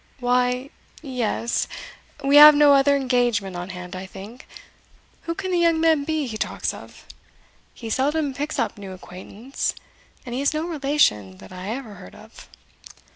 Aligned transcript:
"Why, 0.19 0.71
ye 1.03 1.17
yes; 1.17 1.67
we 2.23 2.37
have 2.37 2.55
no 2.55 2.73
other 2.73 2.95
engagement 2.95 3.55
on 3.55 3.69
hand, 3.69 3.95
I 3.95 4.07
think. 4.07 4.47
Who 5.27 5.35
can 5.35 5.51
the 5.51 5.59
young 5.59 5.79
man 5.79 6.05
be 6.05 6.25
he 6.25 6.39
talks 6.39 6.73
of? 6.73 7.05
he 7.75 7.87
seldom 7.87 8.33
picks 8.33 8.57
up 8.57 8.79
new 8.79 8.93
acquaintance; 8.93 9.75
and 10.25 10.33
he 10.33 10.39
has 10.39 10.55
no 10.55 10.65
relation 10.65 11.37
that 11.37 11.51
I 11.51 11.67
ever 11.69 11.93
heard 11.93 12.15
of." 12.15 12.49